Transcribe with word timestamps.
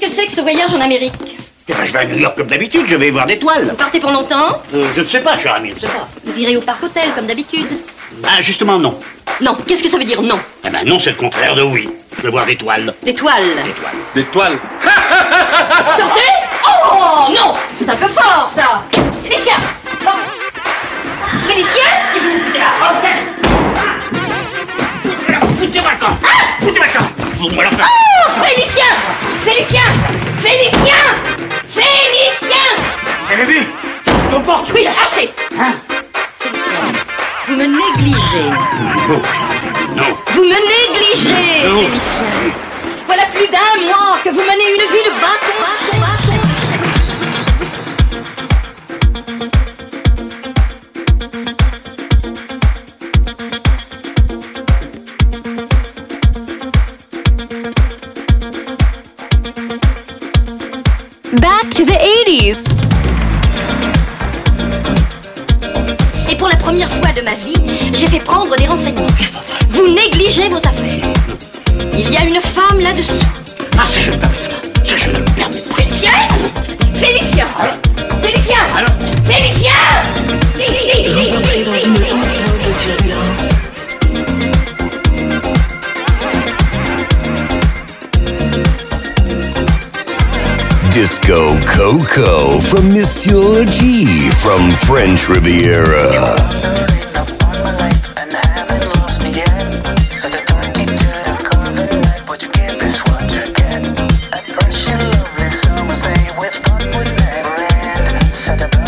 Qu'est-ce 0.00 0.16
que 0.16 0.22
c'est 0.22 0.26
que 0.28 0.32
ce 0.32 0.40
voyage 0.40 0.72
en 0.74 0.80
Amérique 0.80 1.12
Eh 1.68 1.72
ben, 1.74 1.84
je 1.84 1.92
vais 1.92 1.98
à 1.98 2.04
New 2.06 2.18
York 2.18 2.36
comme 2.36 2.46
d'habitude, 2.46 2.84
je 2.86 2.96
vais 2.96 3.10
voir 3.10 3.26
des 3.26 3.38
toiles. 3.38 3.64
Vous 3.64 3.74
partez 3.76 4.00
pour 4.00 4.10
longtemps 4.10 4.54
Euh, 4.74 4.84
je 4.96 5.02
ne 5.02 5.06
sais 5.06 5.20
pas, 5.20 5.38
cher 5.38 5.54
ami, 5.54 5.70
je 5.70 5.74
ne 5.74 5.80
sais 5.80 5.86
pas. 5.86 6.08
Vous 6.24 6.38
irez 6.38 6.56
au 6.56 6.62
parc 6.62 6.82
hôtel 6.82 7.10
comme 7.14 7.26
d'habitude 7.26 7.66
Ah, 8.24 8.40
justement, 8.40 8.78
non. 8.78 8.98
Non, 9.40 9.56
qu'est-ce 9.66 9.82
que 9.82 9.88
ça 9.88 9.98
veut 9.98 10.04
dire 10.04 10.22
non? 10.22 10.38
Eh 10.64 10.70
ben, 10.70 10.84
non, 10.86 10.98
c'est 10.98 11.10
le 11.10 11.16
contraire 11.16 11.54
de 11.54 11.62
oui. 11.62 11.88
Je 12.18 12.22
vais 12.22 12.30
voir 12.30 12.46
des 12.46 12.56
toiles. 12.56 12.92
Des 13.02 13.14
toiles? 13.14 13.42
Des 13.64 13.72
toiles. 13.72 13.94
Des 14.14 14.24
toiles. 14.24 14.58
Sortez 15.98 16.30
Oh 16.92 17.32
non 17.36 17.54
C'est 17.78 17.88
un 17.88 17.96
peu 17.96 18.06
fort 18.08 18.50
ça 18.54 18.82
Félicien 19.22 19.54
Bon. 20.04 20.10
Félicien 21.46 21.90
Foutez-moi 25.58 25.90
le 25.92 26.00
camp 26.00 26.18
Foutez-moi 26.60 26.86
le 26.86 26.98
camp 26.98 27.06
Foutez-moi 27.08 27.18
le 27.18 27.19
Oh 27.42 27.48
Félicien 27.48 28.84
Félicien 29.44 29.80
Félicien 30.42 31.04
Félicien 31.70 33.46
vu 33.46 33.66
Ton 34.30 34.40
porte 34.42 34.70
Oui, 34.74 34.86
assez 34.86 35.30
Hein? 35.58 35.72
Vous 37.48 37.56
me 37.56 37.64
négligez. 37.64 38.50
Non. 39.96 40.04
Vous 40.34 40.42
me 40.42 40.50
négligez, 40.50 41.66
Non. 41.66 41.80
Félicien. 41.80 42.20
Voilà 43.06 43.22
plus 43.34 43.46
d'un 43.46 43.86
mois 43.86 44.18
que 44.22 44.28
vous 44.28 44.42
menez 44.42 44.72
une 44.74 44.82
vie 44.92 45.04
de 45.04 45.10
bâton. 45.20 46.19
Négligez 70.30 70.48
vos 70.48 70.58
affaires. 70.58 71.12
Il 71.92 72.08
y 72.08 72.16
a 72.16 72.24
une 72.24 72.40
femme 72.40 72.78
là-dessous. 72.78 73.18
Ah, 73.76 73.84
ça, 73.84 73.98
je 73.98 74.12
ne 74.12 74.16
permets 74.16 74.36
pas. 74.36 74.84
Ça, 74.84 74.96
je 74.96 75.10
ne 75.10 75.16
le 75.16 75.24
permets 75.24 75.58
pas. 75.58 75.74
Félicien 75.74 76.12
Félicien 76.94 77.46
Félicien 78.22 78.58
Félicien 79.24 79.74
Vous 81.14 81.36
entrez 81.36 81.64
dans 81.64 81.78
une 81.84 81.96
haute 81.96 82.30
zone 82.30 82.60
de 82.64 82.72
turbulence. 82.78 83.48
Disco 90.92 91.56
Coco 91.66 92.60
from 92.60 92.92
Monsieur 92.92 93.66
G 93.66 94.30
from 94.38 94.70
French 94.76 95.28
Riviera. 95.28 96.69
shut 108.50 108.62
up. 108.62 108.79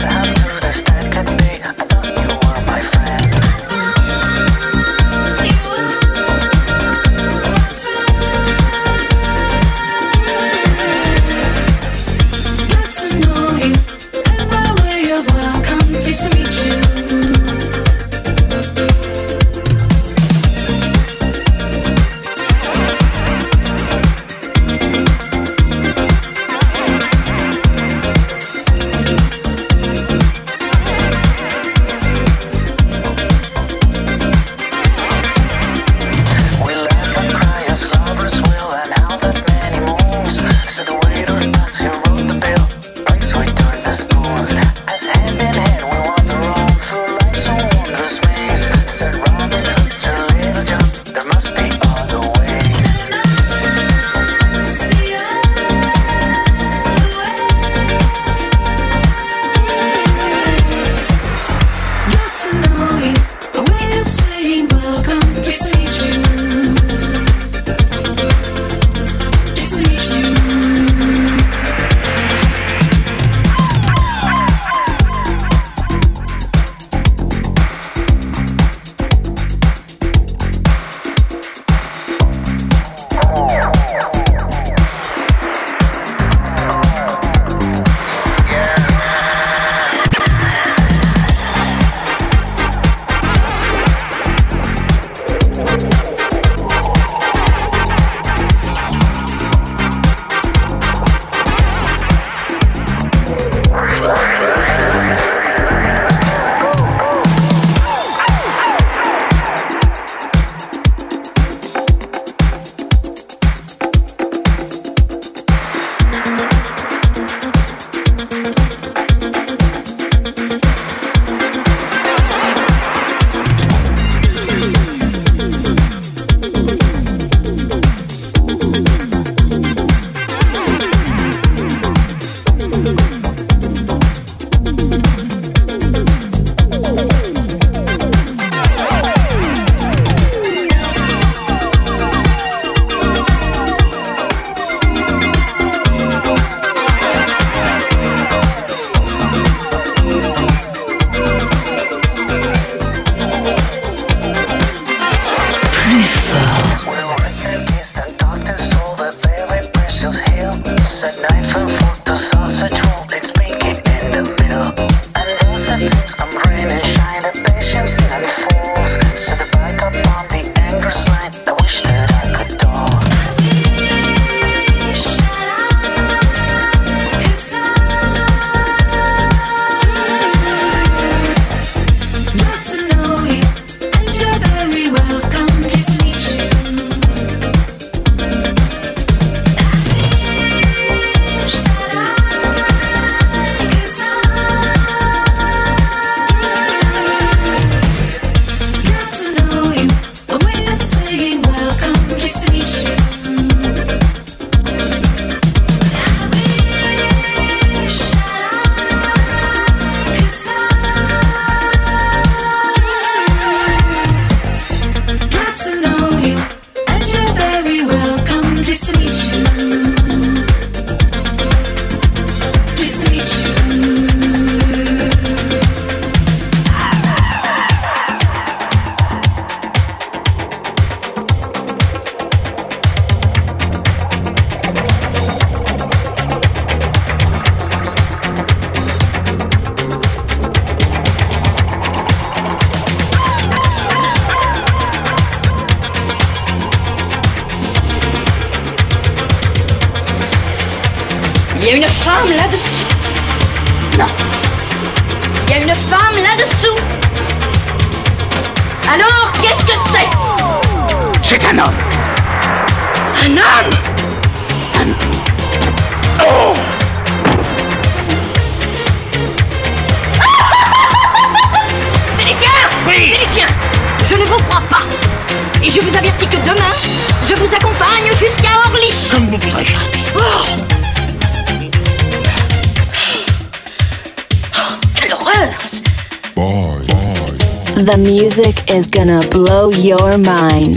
Is 288.83 288.91
gonna 288.91 289.21
blow 289.31 289.71
your 289.71 290.19
mind. 290.19 290.77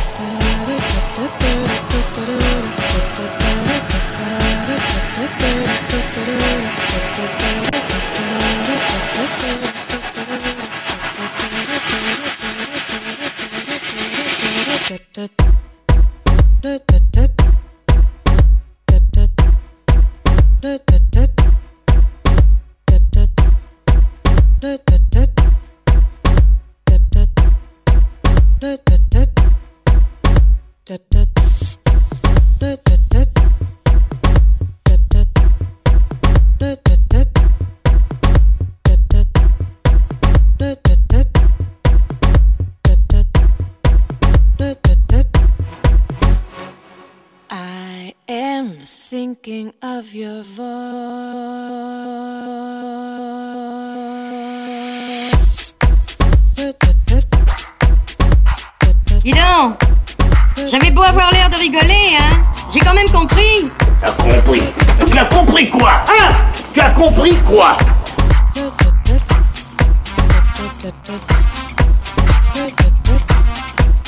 da 28.61 28.77
da 28.87 29.10
I 30.87 30.95
am 48.27 48.69
thinking 48.83 49.73
of 49.83 50.13
your 50.15 50.41
voice. 50.43 50.61
You 59.23 59.35
know. 59.35 59.77
J'avais 60.69 60.91
beau 60.91 61.03
avoir 61.03 61.31
l'air 61.31 61.49
de 61.49 61.55
rigoler, 61.55 62.15
hein. 62.19 62.43
J'ai 62.73 62.79
quand 62.79 62.93
même 62.93 63.09
compris. 63.09 63.69
T'as 63.99 64.11
compris. 64.11 64.61
Tu 65.09 65.17
as 65.17 65.25
compris 65.25 65.69
quoi 65.69 66.03
Hein? 66.07 66.33
Tu 66.73 66.79
as 66.79 66.91
compris 66.91 67.35
quoi? 67.47 67.77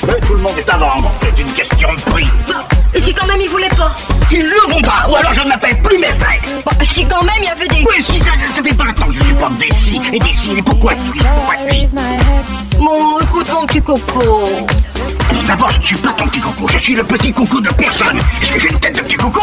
Mais 0.06 0.20
tout 0.20 0.34
le 0.34 0.40
monde 0.40 0.52
est 0.58 0.68
à 0.68 0.76
vendre, 0.76 1.10
c'est 1.22 1.40
une 1.40 1.50
question 1.52 1.94
de 1.94 2.00
prix. 2.02 2.28
Bon, 2.46 2.54
et 2.94 3.00
si 3.00 3.14
quand 3.14 3.26
même 3.26 3.40
ils 3.40 3.48
voulaient 3.48 3.68
pas? 3.70 3.90
Ils 4.30 4.42
le 4.42 4.72
vont 4.72 4.82
pas, 4.82 5.06
ou 5.08 5.16
alors 5.16 5.32
je 5.32 5.40
ne 5.40 5.48
m'appelle 5.48 5.80
plus 5.82 5.98
mes 5.98 6.12
frères. 6.12 6.40
Bon, 6.64 6.84
si 6.84 7.06
quand 7.06 7.22
même 7.22 7.34
il 7.40 7.46
y 7.46 7.48
avait 7.48 7.68
des. 7.68 7.76
Oui, 7.88 8.02
si 8.04 8.18
ça, 8.20 8.32
ça 8.54 8.62
fait 8.62 8.74
pas 8.74 8.84
longtemps 8.84 9.06
que 9.06 9.12
je 9.14 9.22
supporte 9.24 9.56
des 9.56 9.72
si 9.72 10.00
et 10.12 10.18
des 10.18 10.34
si, 10.34 10.52
et 10.58 10.62
pourquoi 10.62 10.92
si 10.94 11.18
Pourquoi 11.20 11.54
si 11.68 11.94
Mon 12.80 13.18
écoute 13.20 13.50
mon 13.52 13.66
petit 13.66 13.80
coco. 13.80 14.44
D'abord, 15.46 15.70
je 15.70 15.78
ne 15.78 15.82
suis 15.82 15.96
pas 15.96 16.12
ton 16.12 16.26
petit 16.26 16.40
coucou, 16.40 16.66
je 16.68 16.78
suis 16.78 16.94
le 16.94 17.04
petit 17.04 17.32
coucou 17.32 17.60
de 17.60 17.70
personne. 17.70 18.18
Est-ce 18.40 18.52
que 18.52 18.60
j'ai 18.60 18.68
une 18.70 18.80
tête 18.80 18.96
de 18.96 19.00
petit 19.02 19.16
coucou? 19.16 19.40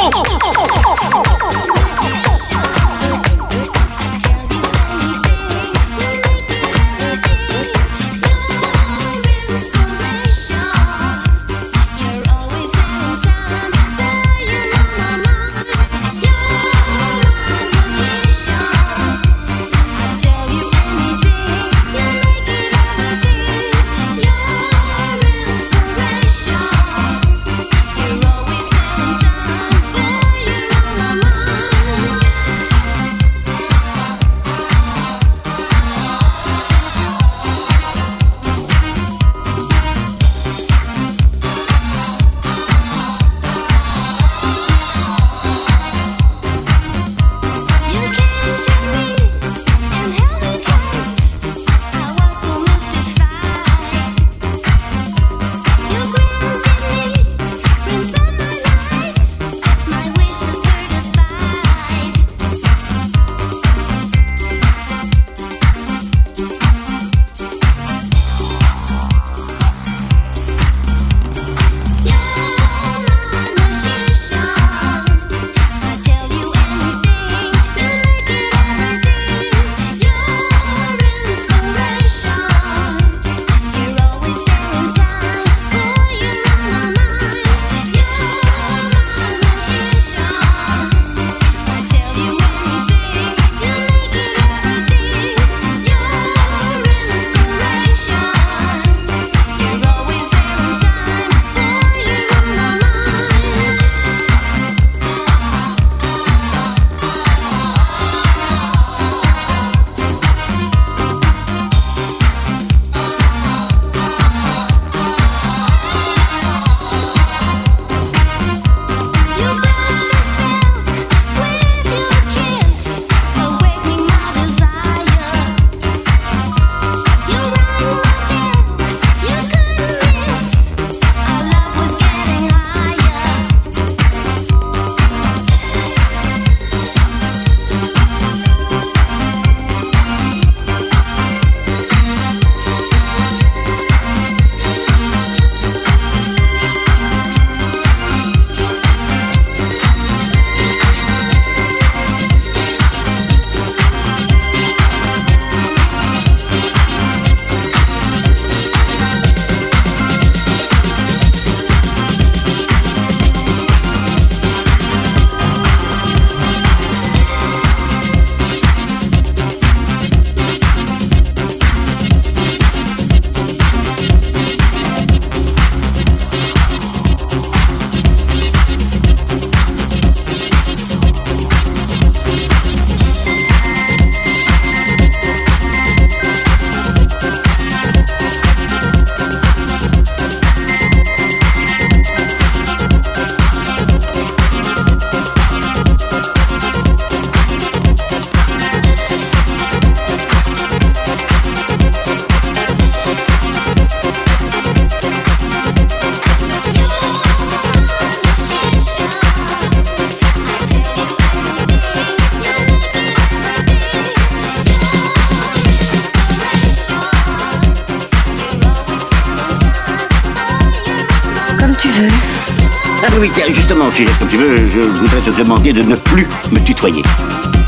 Oui, 223.21 223.29
tiens, 223.31 223.45
justement, 223.53 223.85
si 223.95 224.05
comme 224.05 224.27
tu 224.29 224.37
veux, 224.37 224.57
je 224.57 224.79
voudrais 224.79 225.21
te 225.21 225.29
demander 225.37 225.71
de 225.71 225.83
ne 225.83 225.95
plus 225.95 226.27
me 226.51 226.59
tutoyer. 226.59 227.03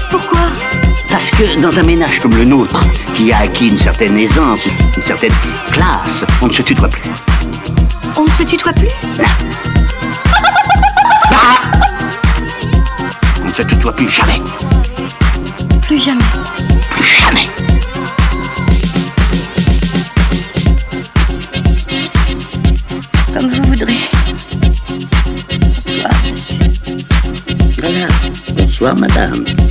Pourquoi? 0.09 0.39
Parce 1.07 1.29
que 1.29 1.61
dans 1.61 1.77
un 1.77 1.83
ménage 1.83 2.19
comme 2.19 2.35
le 2.35 2.43
nôtre, 2.43 2.83
qui 3.13 3.31
a 3.31 3.41
acquis 3.41 3.67
une 3.67 3.77
certaine 3.77 4.17
aisance, 4.17 4.61
une 4.65 5.03
certaine 5.03 5.31
classe, 5.71 6.25
on 6.41 6.47
ne 6.47 6.53
se 6.53 6.63
tutoie 6.63 6.89
plus. 6.89 7.03
On 8.17 8.23
ne 8.23 8.29
se 8.31 8.41
tutoie 8.43 8.73
plus? 8.73 8.89
On 13.43 13.47
ne 13.47 13.53
se 13.53 13.61
tutoie. 13.61 13.93
Plus 13.93 14.09
jamais. 14.09 14.41
Plus 15.83 16.03
jamais. 16.03 16.23
Ramadan. 28.83 29.62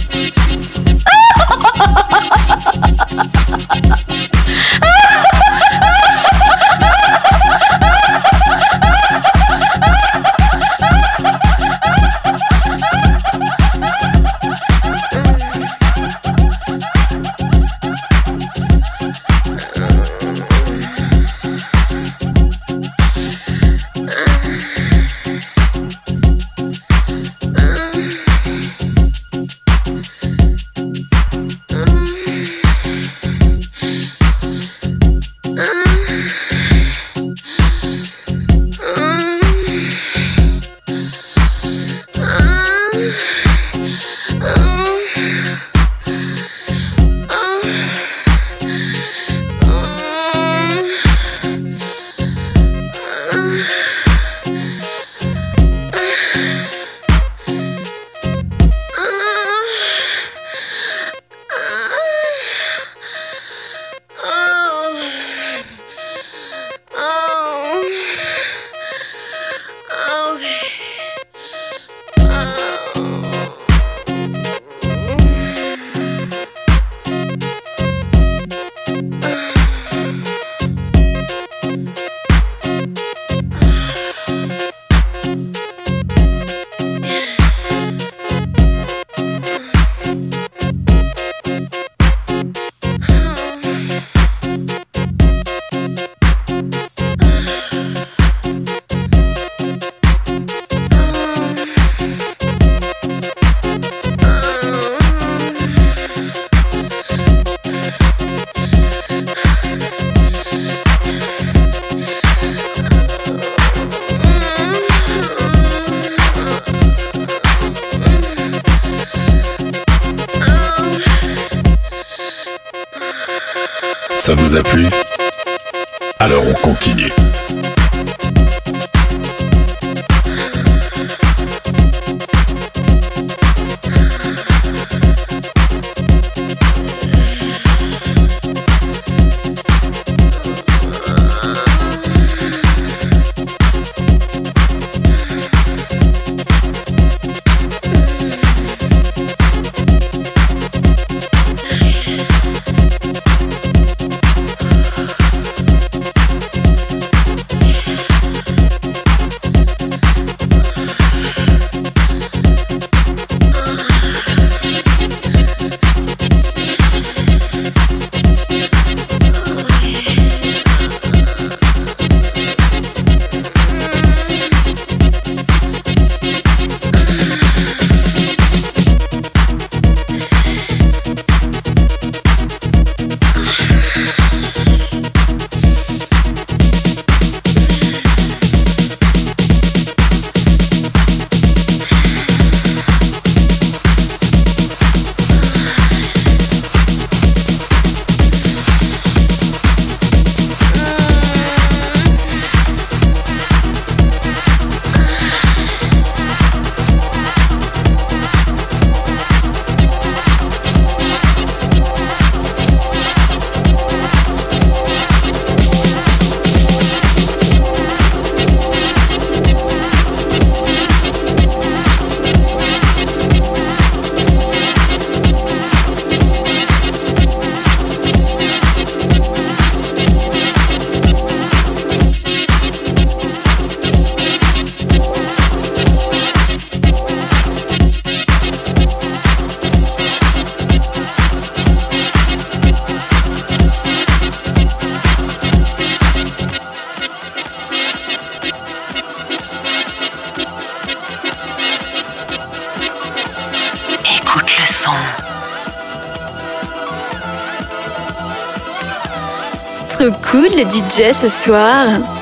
DJ 260.93 261.11
ce 261.15 261.29
soir. 261.29 262.22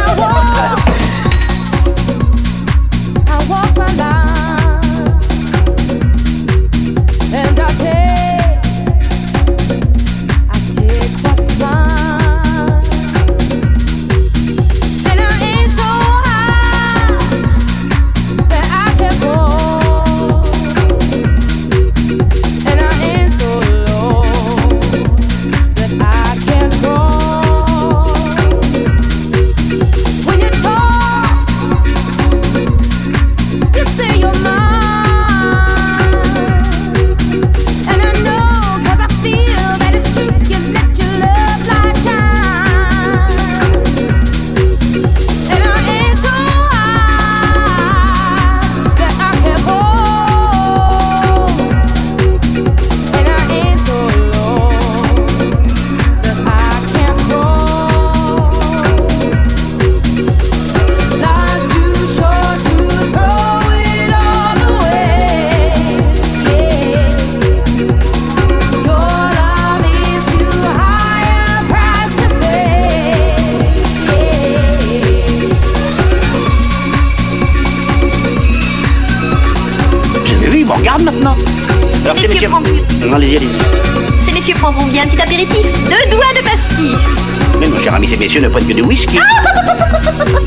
messieurs 88.21 88.41
ne 88.41 88.49
prennent 88.49 88.67
que 88.67 88.73
du 88.73 88.83
whisky. 88.83 89.17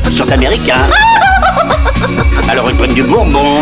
Ils 0.09 0.17
sont 0.17 0.31
américains. 0.31 0.87
Alors 2.49 2.71
ils 2.71 2.77
prennent 2.77 2.93
du 2.93 3.03
bourbon. 3.03 3.59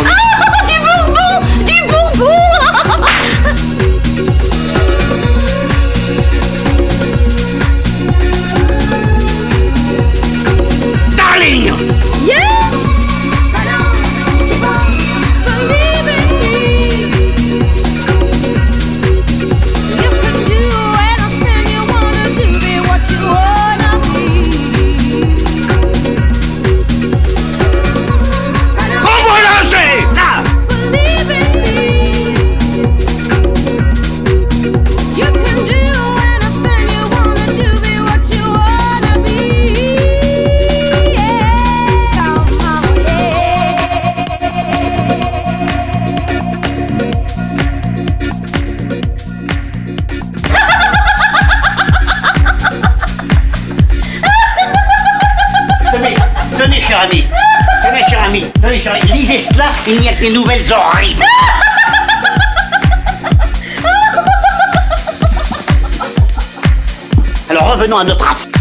tes 60.24 60.32
nouvelles 60.32 60.72
horribles. 60.72 61.22
Alors 67.50 67.74
revenons 67.74 67.98
à 67.98 68.06
notre 68.06 68.26
affaire. 68.26 68.53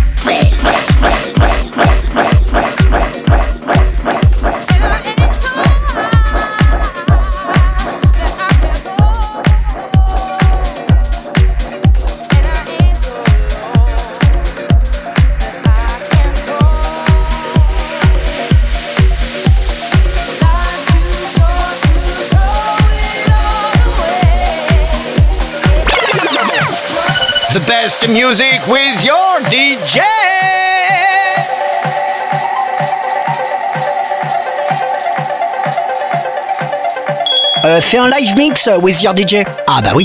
music 28.13 28.61
with 28.69 29.05
your 29.05 29.41
DJ. 29.49 30.01
Euh, 37.65 37.81
fais 37.81 37.99
un 37.99 38.09
live 38.09 38.37
mix 38.37 38.69
euh, 38.69 38.77
with 38.79 39.03
your 39.03 39.15
DJ. 39.15 39.45
Ah 39.67 39.81
bah 39.83 39.93
oui. 39.95 40.05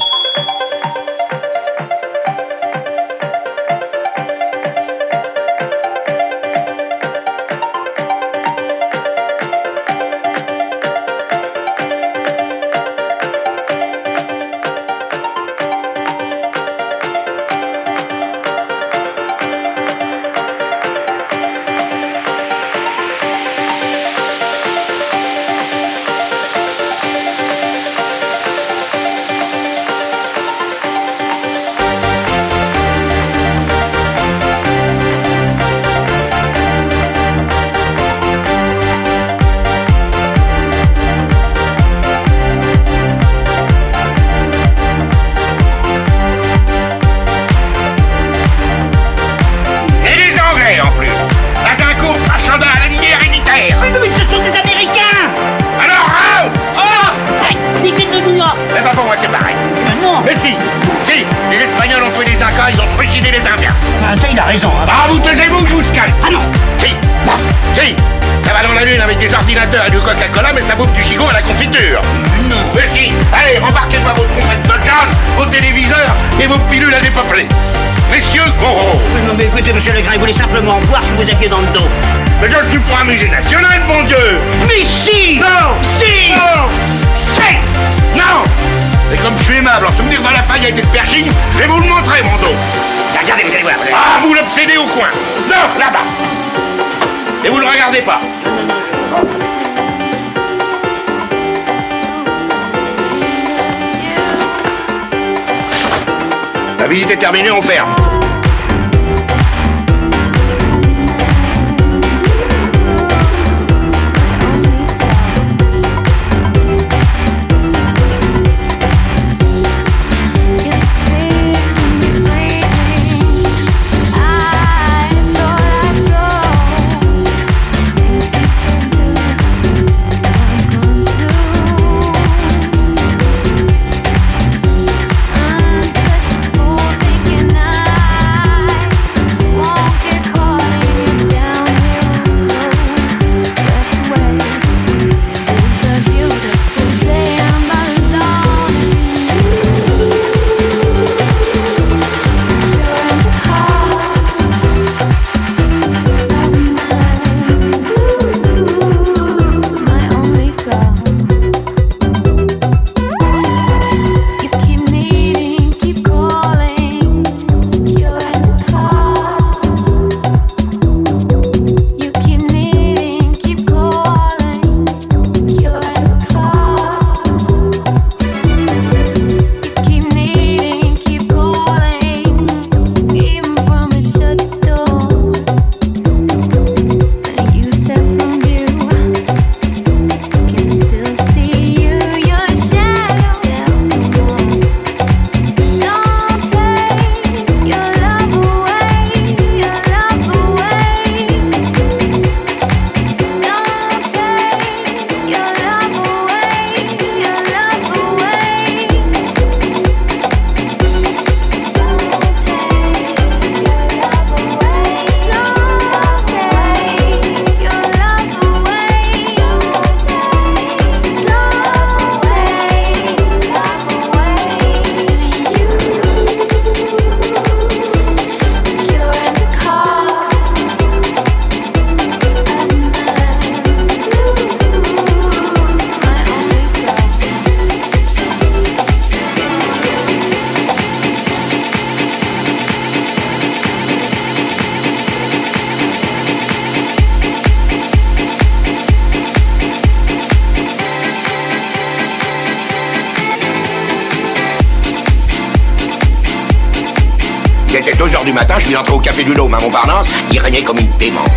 Du 258.28 258.34
matin, 258.34 258.56
je 258.60 258.66
suis 258.66 258.76
entré 258.76 258.94
au 258.94 259.00
café 259.00 259.24
du 259.24 259.34
Dôme 259.34 259.54
à 259.54 259.58
Montparnasse, 259.60 260.10
il 260.30 260.40
régnait 260.40 260.62
comme 260.62 260.78
une 260.78 260.90
démence. 261.00 261.30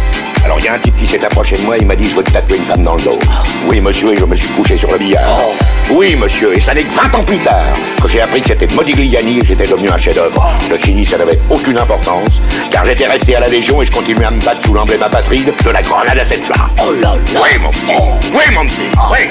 Alors 0.44 0.58
il 0.58 0.64
y 0.64 0.68
a 0.68 0.74
un 0.74 0.78
type 0.78 0.96
qui 0.96 1.06
s'est 1.06 1.24
approché 1.24 1.54
de 1.54 1.64
moi, 1.64 1.76
il 1.78 1.86
m'a 1.86 1.94
dit 1.94 2.08
je 2.08 2.16
veux 2.16 2.24
te 2.24 2.32
tatouer 2.32 2.56
une 2.56 2.64
femme 2.64 2.82
dans 2.82 2.96
le 2.96 3.02
dos. 3.02 3.18
Oui 3.68 3.80
monsieur, 3.80 4.12
et 4.12 4.16
je 4.16 4.24
me 4.24 4.34
suis 4.34 4.48
couché 4.48 4.76
sur 4.76 4.90
le 4.90 4.98
billard. 4.98 5.38
Oui 5.92 6.16
monsieur, 6.16 6.56
et 6.56 6.60
ça 6.60 6.74
n'est 6.74 6.82
que 6.82 6.92
20 6.92 7.14
ans 7.14 7.22
plus 7.22 7.38
tard 7.38 7.62
que 8.02 8.08
j'ai 8.08 8.20
appris 8.20 8.42
que 8.42 8.48
c'était 8.48 8.66
Modigliani 8.74 9.38
et 9.38 9.46
j'étais 9.46 9.70
devenu 9.70 9.88
un 9.88 9.98
chef-d'œuvre. 9.98 10.52
Ceci 10.68 10.92
dit, 10.92 11.06
ça 11.06 11.16
n'avait 11.16 11.38
aucune 11.48 11.78
importance, 11.78 12.40
car 12.72 12.84
j'étais 12.84 13.06
resté 13.06 13.36
à 13.36 13.40
la 13.40 13.48
Légion 13.48 13.80
et 13.82 13.86
je 13.86 13.92
continuais 13.92 14.26
à 14.26 14.30
me 14.32 14.40
battre 14.40 14.60
sous 14.64 14.74
l'emblème 14.74 15.02
apatride 15.02 15.52
de 15.64 15.70
la 15.70 15.82
grenade 15.82 16.18
à 16.18 16.24
cette 16.24 16.44
flamme. 16.44 16.70
Oh 16.82 16.90
là 17.00 17.14
là 17.14 17.40
Oui 17.40 17.58
mon 17.62 17.70
petit, 17.70 17.86
oui 18.32 18.54
mon 18.54 18.66
petit, 18.66 18.90
oui 19.12 19.28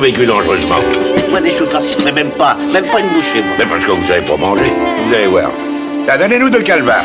Vécu 0.00 0.26
dangereusement. 0.26 0.76
Moi, 1.30 1.40
des 1.40 1.52
choux 1.52 1.64
je 1.70 2.06
ne 2.06 2.12
même 2.12 2.30
pas, 2.30 2.54
même 2.72 2.84
pas 2.84 3.00
une 3.00 3.08
bouchée, 3.08 3.40
moi. 3.40 3.56
Mais 3.58 3.64
parce 3.64 3.84
que 3.84 3.92
vous 3.92 4.06
savez 4.06 4.24
pas 4.26 4.36
manger. 4.36 4.64
Vous 5.06 5.14
allez 5.14 5.26
voir. 5.26 5.50
Donnez-nous 6.18 6.50
deux 6.50 6.62
calvars. 6.62 7.02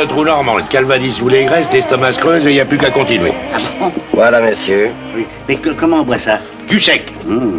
le 0.00 0.06
trou 0.06 0.24
normand, 0.24 0.56
le 0.56 0.62
calvadis 0.62 1.20
ou 1.22 1.28
les 1.28 1.44
graisses, 1.44 1.70
l'estomac 1.72 2.12
creuse 2.12 2.46
et 2.46 2.50
il 2.50 2.54
n'y 2.54 2.60
a 2.60 2.64
plus 2.64 2.78
qu'à 2.78 2.90
continuer. 2.90 3.32
Ah 3.54 3.58
bon? 3.78 3.92
Voilà, 4.12 4.40
messieurs. 4.40 4.90
Oui. 5.14 5.26
Mais 5.48 5.56
comment 5.56 5.98
on 5.98 6.04
boit 6.04 6.18
ça? 6.18 6.38
Du 6.68 6.80
sec. 6.80 7.12
Mmh. 7.26 7.58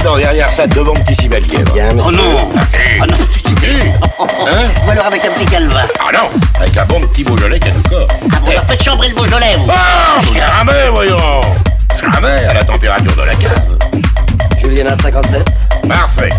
Bon, 0.00 0.16
derrière 0.16 0.50
ça, 0.50 0.66
devant 0.66 0.92
petit 0.94 1.14
civalier. 1.14 1.58
va. 1.74 1.88
Oh 2.06 2.10
non 2.10 2.36
Oh 3.00 3.04
non 3.06 3.16
Hein 4.46 4.70
Ou 4.86 4.90
alors 4.90 5.06
avec 5.06 5.24
un 5.24 5.30
petit 5.32 5.44
calva. 5.44 5.82
Ah 6.00 6.12
non 6.12 6.28
Avec 6.60 6.76
un 6.76 6.84
bon 6.86 7.00
petit 7.02 7.22
Beaujolais 7.24 7.58
qui 7.60 7.68
a 7.68 7.70
du 7.70 7.82
corps. 7.82 8.08
Ah 8.10 8.36
bon, 8.44 8.50
alors 8.50 8.64
faites 8.68 8.82
chambrer 8.82 9.08
le 9.10 9.14
Beaujolais, 9.14 9.56
vous 9.58 9.70
Ah, 9.70 10.20
jamais, 10.34 10.88
voyons 10.92 11.40
Jamais, 12.14 12.44
à 12.46 12.54
la 12.54 12.64
température 12.64 13.14
de 13.14 13.22
la 13.22 13.34
cave. 13.34 13.78
Julien 14.60 14.86
à 14.86 14.96
57. 15.02 15.48
Parfait. 15.88 16.30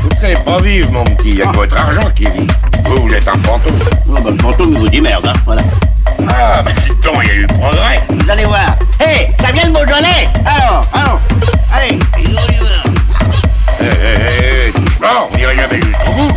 Vous 0.00 0.08
ne 0.08 0.20
savez 0.20 0.34
pas 0.44 0.60
vivre, 0.60 0.92
mon 0.92 1.04
petit. 1.04 1.28
Il 1.30 1.38
y 1.38 1.42
a 1.42 1.46
que 1.46 1.56
votre 1.56 1.76
argent 1.76 2.10
qui 2.14 2.24
vit. 2.24 2.46
Vous, 2.84 3.06
vous 3.08 3.14
êtes 3.14 3.26
un 3.28 3.32
fantôme. 3.42 3.78
Oh, 4.08 4.12
bah, 4.20 4.30
le 4.30 4.36
fantôme, 4.38 4.72
il 4.72 4.78
vous 4.78 4.88
dit 4.88 5.00
merde, 5.00 5.26
hein, 5.26 5.32
voilà. 5.46 5.62
Ah, 6.28 6.62
mais 6.64 6.72
c'est 6.86 7.00
temps, 7.00 7.20
il 7.22 7.28
y 7.28 7.30
a 7.30 7.34
eu 7.34 7.46
progrès. 7.46 8.02
Vous 8.10 8.30
allez 8.30 8.44
voir. 8.44 8.76
Hé, 9.00 9.28
ça 9.40 9.50
vient 9.52 9.66
le 9.66 9.72
Beaujolais 9.72 10.28
Alors, 10.44 10.84
alors, 10.92 11.20
allez, 11.72 11.98
il 12.18 12.30
y 12.30 12.34
va. 12.34 12.40
Hé, 13.80 13.84
hé, 13.84 14.66
hé, 14.68 14.72
doucement, 14.72 15.28
on 15.30 15.36
n'irait 15.36 15.56
jamais 15.56 15.80
jusqu'au 15.80 16.12
bout. 16.12 16.34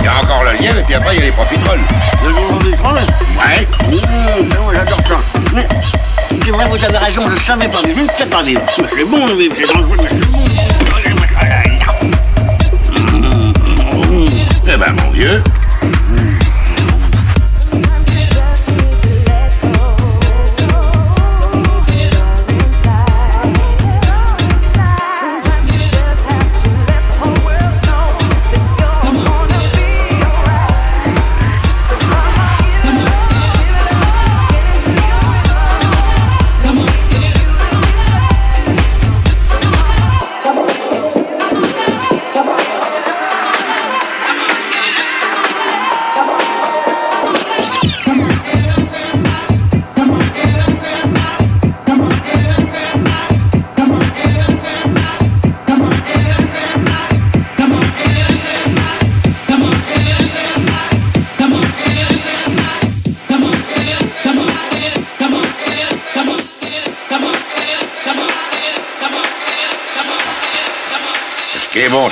Il 0.00 0.04
y 0.04 0.08
a 0.08 0.16
encore 0.18 0.44
le 0.44 0.52
lien, 0.52 0.76
et 0.76 0.82
puis 0.82 0.94
après, 0.94 1.14
il 1.14 1.18
y 1.18 1.22
a 1.22 1.24
les 1.26 1.32
profiteroles. 1.32 1.80
Le 2.24 2.30
jour 2.30 2.76
problème 2.78 3.06
Ouais. 3.38 3.66
Mmh, 3.86 4.48
non, 4.54 4.72
j'adore 4.74 4.98
ça. 5.08 5.20
Mais, 5.54 5.68
c'est 6.44 6.50
vrai, 6.50 6.66
vous 6.68 6.84
avez 6.84 6.98
raison, 6.98 7.22
je 7.28 7.42
savais 7.42 7.68
pas 7.68 7.82
vivre, 7.82 7.96
je 7.96 8.02
ne 8.02 8.18
sais 8.18 8.26
pas 8.26 8.42
vivre. 8.42 8.60
Mais 8.80 8.88
c'est 8.96 9.04
bon 9.04 9.26
de 9.26 9.34
vivre, 9.34 9.54
c'est 9.56 9.72
dangereux, 9.72 9.96
mais 10.02 10.08
c'est 10.08 10.30
bon. 10.30 10.38
Eh 14.66 14.76
ben, 14.76 14.92
mon 14.92 15.10
vieux. 15.10 15.42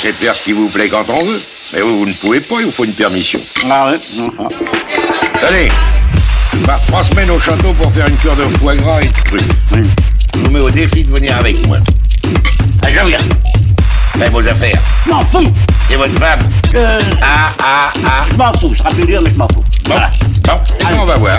De 0.03 0.11
faire 0.11 0.35
ce 0.35 0.43
qui 0.43 0.53
vous 0.53 0.69
plaît 0.69 0.89
quand 0.89 1.05
on 1.11 1.25
veut. 1.25 1.41
Mais 1.73 1.81
vous, 1.81 2.01
vous 2.01 2.07
ne 2.07 2.13
pouvez 2.13 2.41
pas, 2.41 2.57
il 2.59 2.67
vous 2.67 2.73
faut 2.73 2.85
une 2.85 2.93
permission. 2.93 3.39
Ah 3.71 3.89
ouais. 3.93 4.01
Allez, 5.47 5.69
bah, 6.67 6.81
trois 6.89 7.05
semaines 7.05 7.31
au 7.31 7.39
château 7.39 7.73
pour 7.73 7.93
faire 7.95 8.09
une 8.09 8.17
cure 8.17 8.35
de 8.35 8.43
foie 8.59 8.75
gras 8.75 9.01
et 9.01 9.07
de 9.07 9.13
trucs. 9.25 9.43
Je 10.35 10.41
vous 10.41 10.51
mets 10.51 10.61
au 10.61 10.71
défi 10.71 11.05
de 11.05 11.15
venir 11.15 11.37
avec 11.39 11.65
moi. 11.69 11.79
Ah, 12.85 12.89
je 12.91 13.07
viens. 13.07 13.19
Faites 14.19 14.31
vos 14.33 14.41
affaires. 14.47 14.81
Je 15.07 15.11
m'en 15.13 15.25
fous. 15.25 15.53
Et 15.91 15.95
votre 15.97 16.19
femme 16.19 16.41
Euh, 16.75 16.99
Ah, 17.23 17.51
ah, 17.63 17.91
ah. 18.05 18.25
je 18.31 18.37
m'en 18.37 18.53
fous, 18.55 18.71
ce 18.75 18.79
sera 18.79 18.91
plus 18.91 19.05
dur, 19.05 19.23
mais 19.23 19.31
je 19.31 19.37
m'en 19.39 19.49
fous. 19.49 19.63
Bon, 19.85 19.95
Voilà. 19.95 20.11
bon, 20.45 21.01
on 21.01 21.05
va 21.05 21.17
voir. 21.17 21.39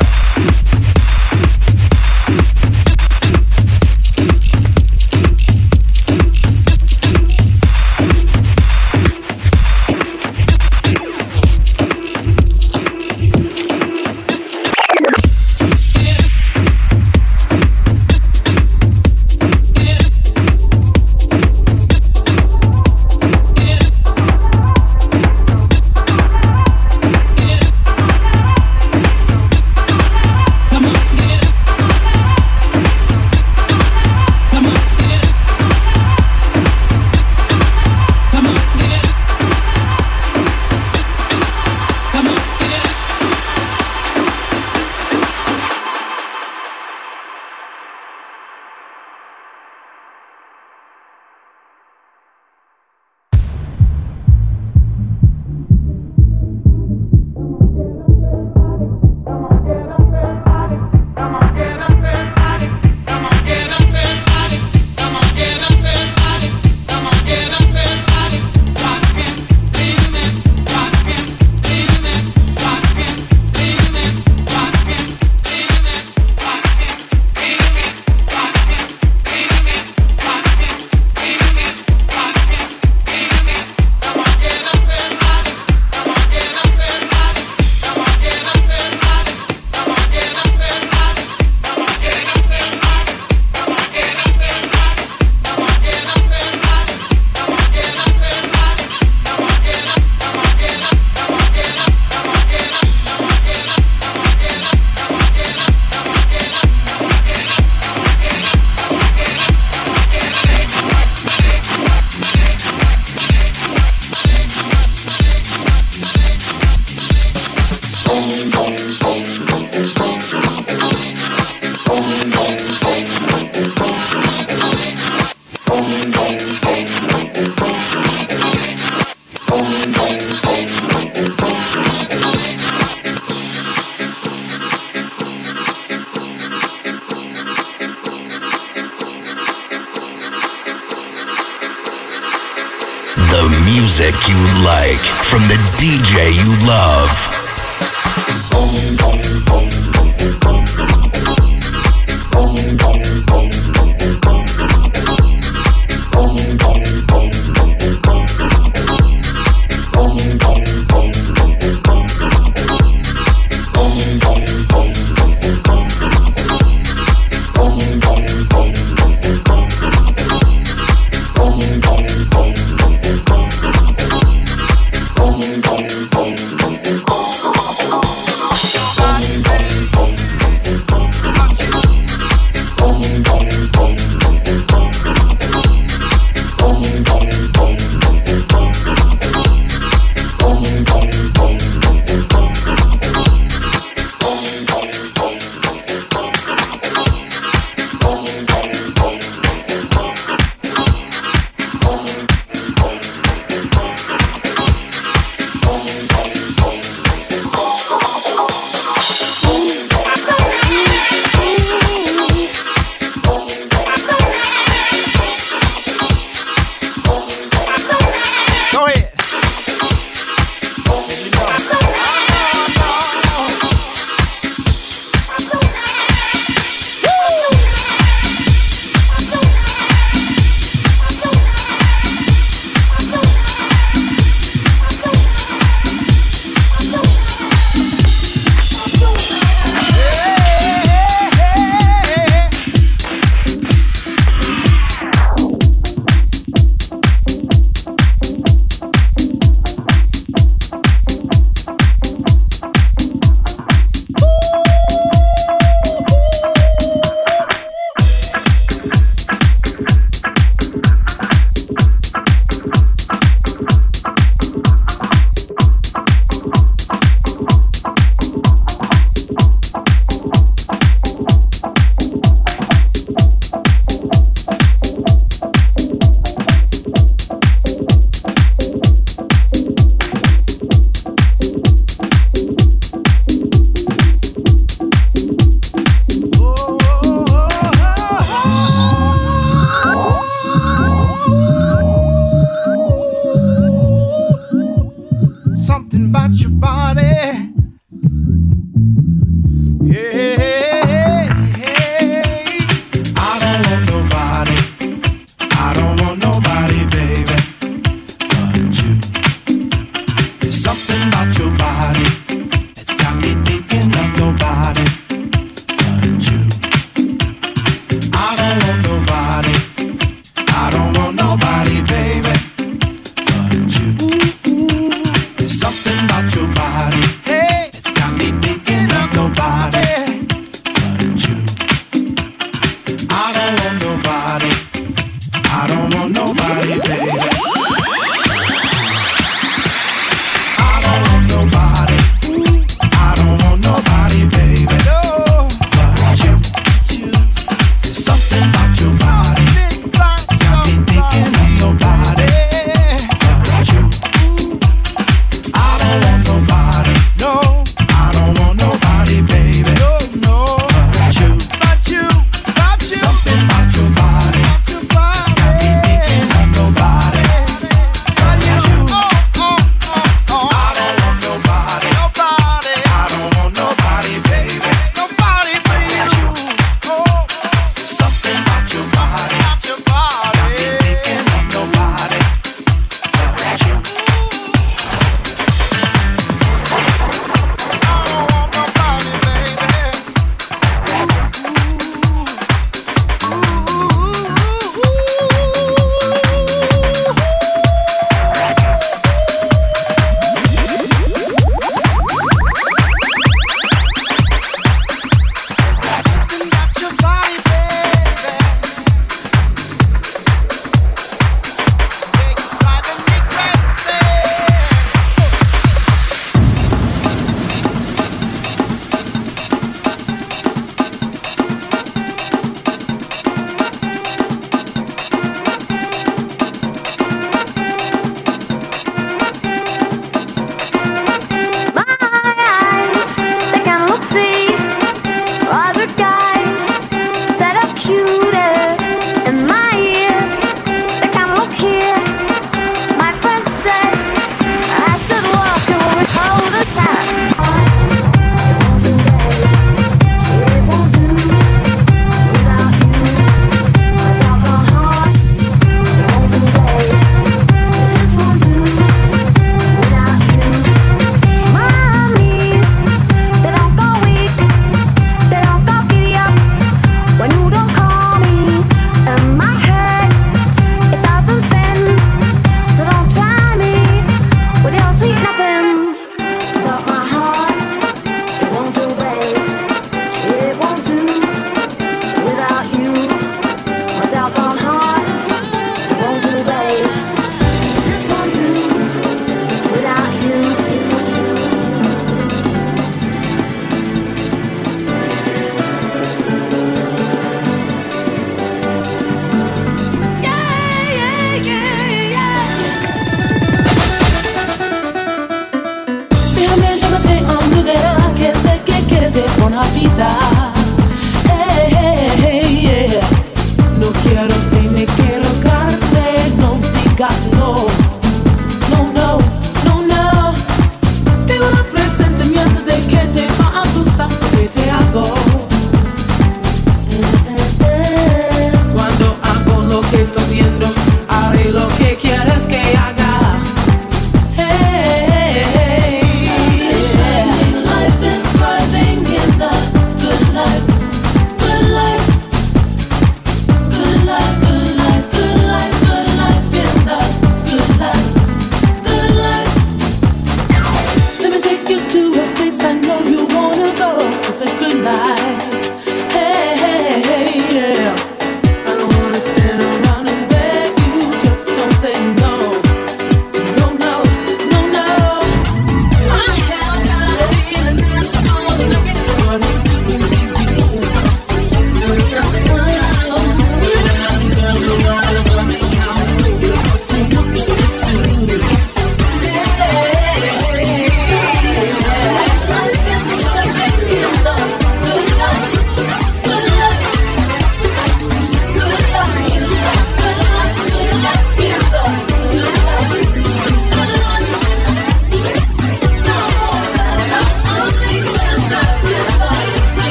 Something 295.64 296.08
about 296.08 296.32
your 296.42 296.50
body. 296.50 297.53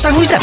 Ça 0.00 0.10
vous 0.12 0.32
a 0.32 0.39